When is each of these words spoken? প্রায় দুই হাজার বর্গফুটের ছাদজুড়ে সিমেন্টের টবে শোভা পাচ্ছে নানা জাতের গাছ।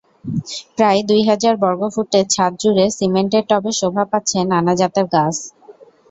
প্রায় 0.77 1.01
দুই 1.09 1.21
হাজার 1.29 1.53
বর্গফুটের 1.63 2.25
ছাদজুড়ে 2.29 2.85
সিমেন্টের 2.97 3.43
টবে 3.49 3.71
শোভা 3.79 4.03
পাচ্ছে 4.11 4.37
নানা 4.51 4.73
জাতের 4.79 5.05
গাছ। 5.13 5.35